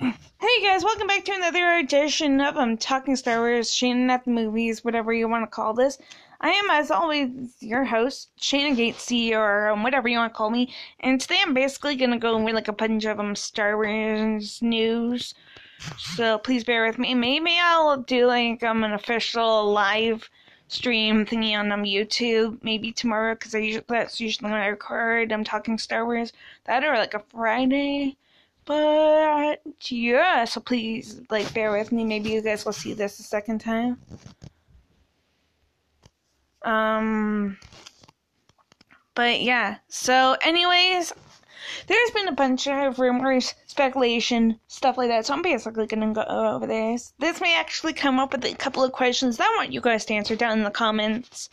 [0.00, 4.30] Hey guys, welcome back to another edition of um Talking Star Wars, Shannon at the
[4.30, 5.98] movies, whatever you want to call this.
[6.40, 7.28] I am, as always,
[7.60, 10.72] your host, Shannon Gatesy, or um, whatever you want to call me.
[11.00, 15.34] And today I'm basically gonna go over like a bunch of um Star Wars news.
[15.98, 17.12] So please bear with me.
[17.12, 20.30] Maybe I'll do like um an official live
[20.68, 25.30] stream thingy on um YouTube maybe tomorrow because that's usually when I record.
[25.30, 26.32] I'm talking Star Wars.
[26.64, 28.16] That or like a Friday.
[28.70, 32.04] But yeah, so please like bear with me.
[32.04, 34.00] Maybe you guys will see this a second time.
[36.62, 37.58] Um
[39.16, 39.78] but yeah.
[39.88, 41.12] So anyways,
[41.88, 45.26] there's been a bunch of rumors, speculation, stuff like that.
[45.26, 47.12] So I'm basically gonna go over this.
[47.18, 50.04] This may actually come up with a couple of questions that I want you guys
[50.04, 51.50] to answer down in the comments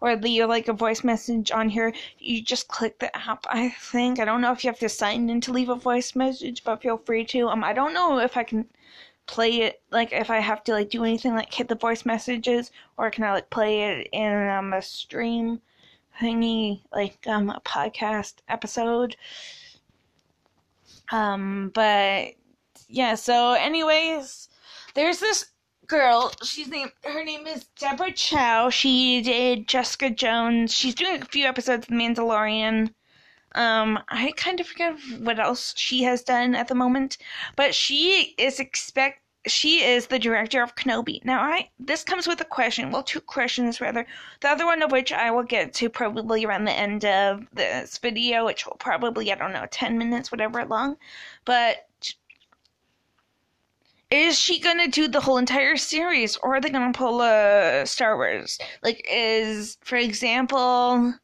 [0.00, 1.92] or leave like a voice message on here.
[2.18, 4.20] You just click the app, I think.
[4.20, 6.82] I don't know if you have to sign in to leave a voice message, but
[6.82, 7.48] feel free to.
[7.48, 8.66] Um, I don't know if I can
[9.26, 12.70] play it like if I have to like do anything like hit the voice messages
[12.96, 15.60] or can I like play it in um a stream
[16.20, 19.16] thingy like um a podcast episode.
[21.12, 22.34] Um, but
[22.88, 23.14] yeah.
[23.14, 24.48] So, anyways,
[24.94, 25.46] there's this
[25.86, 26.32] girl.
[26.42, 28.70] She's named her name is Deborah Chow.
[28.70, 30.74] She did Jessica Jones.
[30.74, 32.92] She's doing a few episodes of Mandalorian.
[33.54, 37.16] Um, I kind of forget what else she has done at the moment,
[37.56, 41.24] but she is expect she is the director of Kenobi.
[41.24, 42.90] Now, I this comes with a question.
[42.90, 44.06] Well, two questions rather.
[44.40, 47.98] The other one of which I will get to probably around the end of this
[47.98, 50.96] video, which will probably I don't know ten minutes, whatever long.
[51.44, 51.86] But
[54.10, 58.16] is she gonna do the whole entire series, or are they gonna pull a Star
[58.16, 58.58] Wars?
[58.82, 61.14] Like, is for example,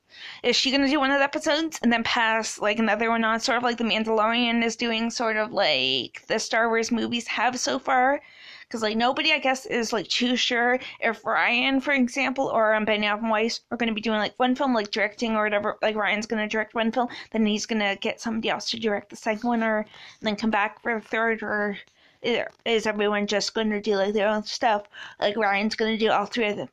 [0.43, 3.39] is she gonna do one of the episodes and then pass like another one on,
[3.41, 7.59] sort of like the Mandalorian is doing, sort of like the Star Wars movies have
[7.61, 8.21] so far?
[8.63, 12.89] Because like nobody, I guess, is like too sure if Rian, for example, or um,
[12.89, 15.79] and Weiss are gonna be doing like one film, like directing or whatever.
[15.83, 19.17] Like Rian's gonna direct one film, then he's gonna get somebody else to direct the
[19.17, 19.87] second one, or
[20.21, 21.79] then come back for the third, or
[22.23, 24.85] is everyone just going to do like their own stuff?
[25.21, 26.69] Like Rian's going to do all three of them,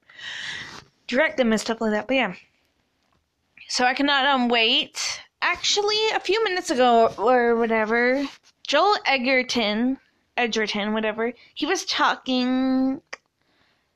[1.08, 2.08] direct them and stuff like that.
[2.08, 2.34] But yeah,
[3.68, 5.22] so I cannot um wait.
[5.42, 8.28] Actually, a few minutes ago or whatever,
[8.68, 9.98] Joel Edgerton,
[10.36, 13.02] Edgerton, whatever, he was talking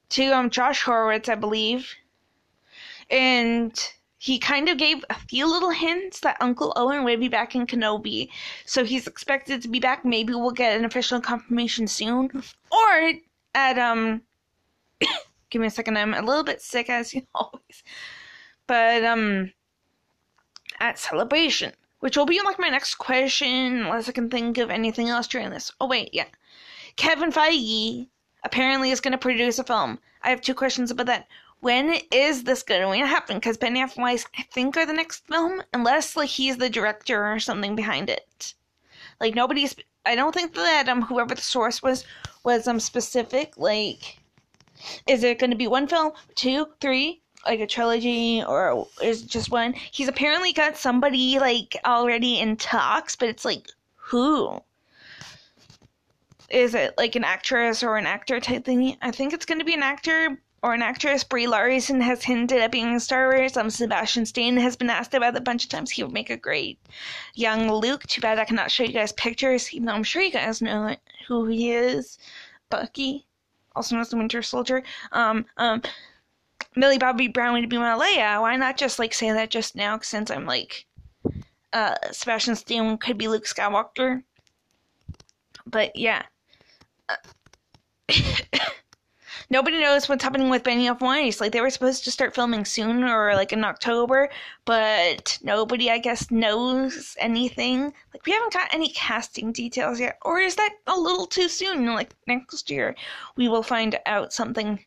[0.09, 1.93] to um Josh Horowitz, I believe,
[3.09, 3.73] and
[4.23, 7.67] he kind of gave a few little hints that Uncle Owen would be back in
[7.67, 8.29] Kenobi.
[8.65, 10.05] So he's expected to be back.
[10.05, 12.29] Maybe we'll get an official confirmation soon.
[12.71, 13.13] Or
[13.53, 14.21] at um
[15.49, 17.83] give me a second, I'm a little bit sick as you always.
[18.65, 19.51] But um
[20.79, 21.73] at celebration.
[21.99, 25.49] Which will be like my next question, unless I can think of anything else during
[25.49, 25.69] this.
[25.81, 26.27] Oh wait, yeah.
[26.95, 28.07] Kevin Feige
[28.45, 29.99] apparently is gonna produce a film.
[30.21, 31.27] I have two questions about that
[31.63, 33.37] when is this going to happen?
[33.37, 37.39] Because Benioff Weiss, I think, are the next film, unless like he's the director or
[37.39, 38.53] something behind it.
[39.21, 39.73] Like nobody's.
[40.05, 42.03] I don't think that um whoever the source was
[42.43, 43.53] was um specific.
[43.55, 44.19] Like,
[45.07, 49.49] is it going to be one film, two, three, like a trilogy, or is just
[49.49, 49.73] one?
[49.73, 54.61] He's apparently got somebody like already in talks, but it's like who?
[56.49, 58.97] Is it like an actress or an actor type thing?
[59.01, 61.25] I think it's going to be an actor, or an actress.
[61.25, 63.57] Brie Larson has hinted at being in Star Wars.
[63.57, 65.91] Um, Sebastian Stan has been asked about it a bunch of times.
[65.91, 66.79] He would make a great
[67.35, 68.03] young Luke.
[68.03, 70.95] Too bad I cannot show you guys pictures, even though I'm sure you guys know
[71.27, 72.17] who he is.
[72.69, 73.27] Bucky,
[73.75, 74.83] also known as the Winter Soldier.
[75.11, 75.83] Um, um,
[76.75, 78.41] Millie Bobby Brown would be my Leia.
[78.41, 79.99] Why not just like say that just now?
[79.99, 80.85] Since I'm like,
[81.73, 84.23] uh, Sebastian Stan could be Luke Skywalker.
[85.67, 86.23] But yeah.
[87.09, 87.15] Uh,
[89.49, 91.41] nobody knows what's happening with Benioff Weiss.
[91.41, 94.29] Like they were supposed to start filming soon or like in October,
[94.65, 97.93] but nobody I guess knows anything.
[98.13, 100.17] Like we haven't got any casting details yet.
[100.23, 101.85] Or is that a little too soon?
[101.93, 102.95] Like next year
[103.35, 104.83] we will find out something.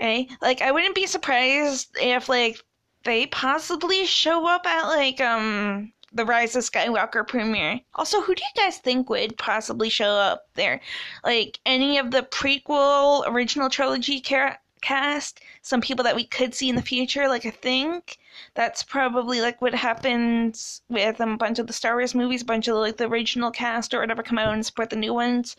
[0.00, 0.24] Eh?
[0.42, 2.60] Like I wouldn't be surprised if like
[3.04, 7.80] they possibly show up at like um the Rise of Skywalker premiere.
[7.96, 10.80] Also, who do you guys think would possibly show up there?
[11.24, 15.40] Like any of the prequel original trilogy car- cast?
[15.62, 17.28] Some people that we could see in the future?
[17.28, 18.18] Like, I think
[18.54, 22.46] that's probably like what happens with um, a bunch of the Star Wars movies, a
[22.46, 25.56] bunch of like the original cast or whatever come out and support the new ones.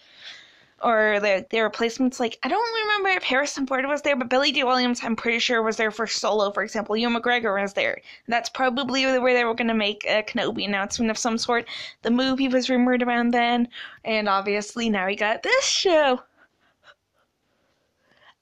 [0.81, 2.19] Or the the replacements.
[2.19, 5.39] Like I don't remember if Harrison Ford was there, but Billy Dee Williams, I'm pretty
[5.39, 6.51] sure was there for Solo.
[6.51, 8.01] For example, Ewan McGregor was there.
[8.27, 11.65] That's probably where they were going to make a Kenobi announcement of some sort.
[12.01, 13.69] The movie was rumored around then,
[14.03, 16.21] and obviously now we got this show.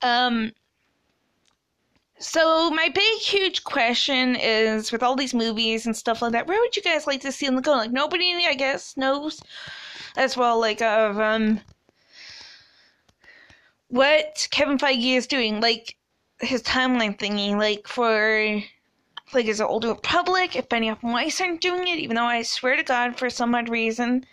[0.02, 0.54] Um.
[2.20, 6.60] So my big huge question is with all these movies and stuff like that, where
[6.60, 7.74] would you guys like to see them go?
[7.74, 9.42] Like nobody I guess knows
[10.16, 11.60] as well like of um
[13.94, 15.96] what Kevin Feige is doing, like
[16.40, 18.60] his timeline thingy, like for
[19.36, 22.76] like his Old Republic, if Benioff and Weiss aren't doing it, even though I swear
[22.76, 24.26] to God, for some odd reason,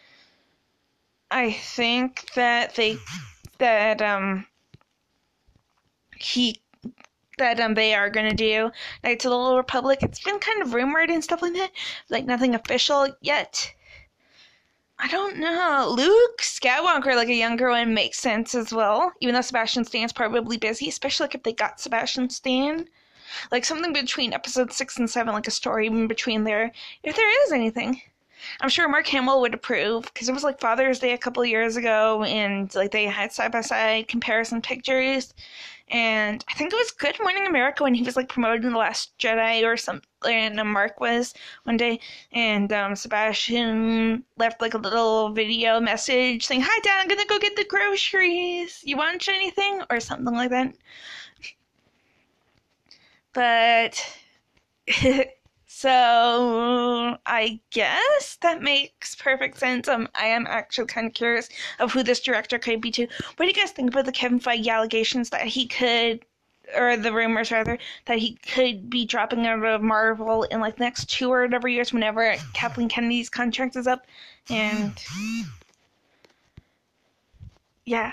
[1.30, 2.96] I think that they
[3.58, 4.46] that um
[6.16, 6.62] he
[7.36, 8.70] that um they are gonna do
[9.04, 9.98] Knights of the Old Republic.
[10.02, 11.72] It's been kind of rumored and stuff like that,
[12.08, 13.74] like nothing official yet.
[15.10, 15.92] I don't know.
[15.96, 19.12] Luke Skywalker, like a younger one, makes sense as well.
[19.20, 22.88] Even though Sebastian Stan's probably busy, especially like if they got Sebastian Stan.
[23.50, 26.70] Like something between episode six and seven, like a story in between there,
[27.02, 28.00] if there is anything.
[28.60, 31.76] I'm sure Mark Hamill would approve because it was like Father's Day a couple years
[31.76, 35.34] ago, and like they had side by side comparison pictures,
[35.88, 39.16] and I think it was Good Morning America when he was like promoting the Last
[39.19, 41.34] Jedi or something, and Mark was
[41.64, 42.00] one day,
[42.32, 47.38] and um, Sebastian left like a little video message saying, "Hi, Dad, I'm gonna go
[47.38, 48.81] get the groceries.
[48.84, 50.75] You want anything?" or something like that.
[53.32, 54.16] But
[55.72, 59.87] So I guess that makes perfect sense.
[59.87, 63.06] Um, I am actually kind of curious of who this director could be too.
[63.37, 66.26] What do you guys think about the Kevin Feige allegations that he could,
[66.76, 70.82] or the rumors rather, that he could be dropping out of Marvel in like the
[70.82, 74.06] next two or whatever years whenever Kathleen Kennedy's contract is up,
[74.50, 74.93] and
[77.87, 78.12] yeah.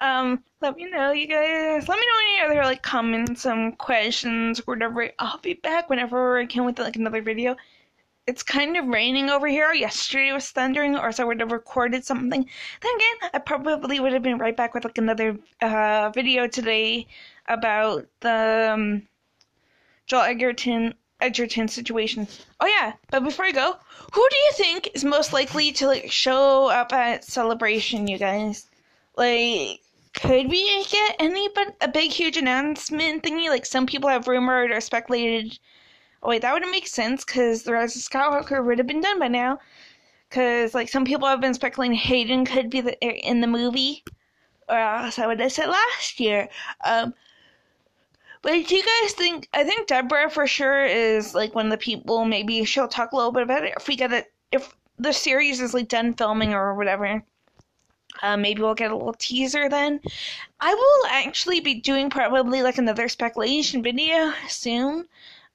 [0.00, 1.88] Um, let me know, you guys.
[1.88, 5.10] Let me know any other like comments, um, questions, whatever.
[5.18, 7.56] I'll be back whenever I can with like another video.
[8.26, 9.72] It's kind of raining over here.
[9.72, 12.46] Yesterday was thundering, or so I would have recorded something.
[12.80, 17.08] Then again, I probably would have been right back with like another uh, video today
[17.48, 19.08] about the um,
[20.06, 22.26] Joel Edgerton Edgerton situation.
[22.60, 23.76] Oh yeah, but before I go,
[24.12, 28.66] who do you think is most likely to like show up at celebration, you guys?
[29.16, 29.81] Like
[30.14, 33.48] could we get any but a big huge announcement thingy?
[33.48, 35.58] Like some people have rumored or speculated.
[36.22, 39.18] Oh wait that wouldn't make sense because the rise of skywalker would have been done
[39.18, 39.58] by now.
[40.28, 44.04] Because like some people have been speculating hayden could be the, in the movie.
[44.68, 46.48] Or else i would have said last year.
[46.84, 47.14] Um
[48.42, 51.78] but do you guys think i think deborah for sure is like one of the
[51.78, 55.12] people maybe she'll talk a little bit about it if we get it if the
[55.12, 57.22] series is like done filming or whatever
[58.22, 60.00] uh, maybe we'll get a little teaser then.
[60.60, 65.08] I will actually be doing probably like another speculation video soon.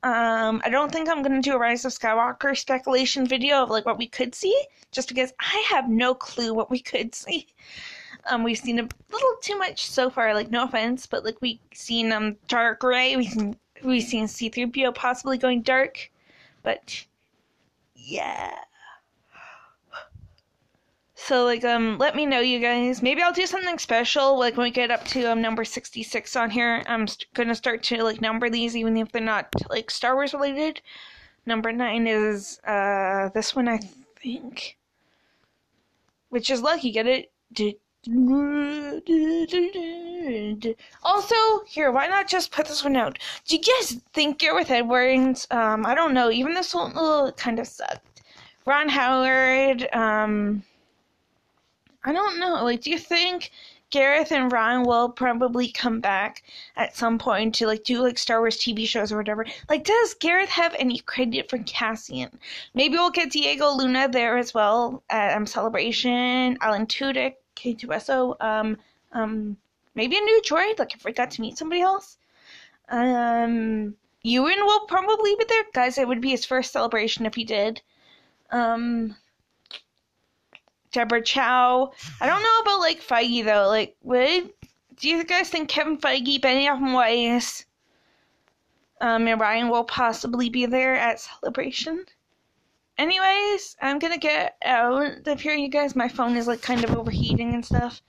[0.03, 3.85] Um, I don't think I'm gonna do a Rise of Skywalker speculation video of like
[3.85, 4.55] what we could see,
[4.91, 7.47] just because I have no clue what we could see.
[8.25, 10.33] Um, we've seen a little too much so far.
[10.33, 13.15] Like, no offense, but like we've seen um dark Rey.
[13.15, 16.11] We've seen we've seen C-3PO possibly going dark,
[16.63, 17.05] but
[17.95, 18.51] yeah.
[21.19, 23.01] So like um let me know you guys.
[23.01, 26.51] Maybe I'll do something special like when we get up to um number 66 on
[26.51, 26.83] here.
[26.85, 30.13] I'm st- going to start to like number these even if they're not like Star
[30.13, 30.79] Wars related.
[31.45, 33.79] Number 9 is uh this one I
[34.21, 34.77] think
[36.29, 37.31] which is lucky get it.
[41.03, 43.17] Also, here, why not just put this one out?
[43.47, 47.59] Do you guys think Gareth Edwards, um, I don't know, even this one oh, kind
[47.59, 48.21] of sucked.
[48.65, 50.63] Ron Howard, um,
[52.03, 52.63] I don't know.
[52.63, 53.51] Like, do you think
[53.89, 56.43] Gareth and Ron will probably come back
[56.75, 59.45] at some point to like do like Star Wars TV shows or whatever?
[59.69, 62.39] Like, does Gareth have any credit for Cassian?
[62.73, 66.57] Maybe we'll get Diego Luna there as well at um, Celebration.
[66.61, 68.35] Alan Tudyk, K-2SO.
[68.41, 68.77] Um,
[69.13, 69.57] um,
[69.95, 70.79] maybe a new droid.
[70.79, 72.17] Like, if we got to meet somebody else.
[72.89, 75.97] Um, Ewan will probably be there, guys.
[75.97, 77.81] It would be his first celebration if he did.
[78.51, 79.15] Um.
[80.91, 81.91] Deborah Chow.
[82.21, 83.67] I don't know about like Feige though.
[83.67, 84.43] Like, what
[84.97, 85.69] do you guys think?
[85.69, 87.65] Kevin Feige, Benioff and Weiss,
[89.01, 92.05] um, and Rian will possibly be there at Celebration.
[92.97, 95.95] Anyways, I'm gonna get out of here, you guys.
[95.95, 98.01] My phone is like kind of overheating and stuff.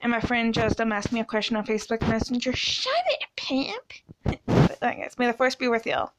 [0.00, 2.52] And my friend just um, asked me a question on Facebook Messenger.
[2.54, 3.92] Shut it, pimp.
[4.46, 6.12] but, guys, may the force be with y'all.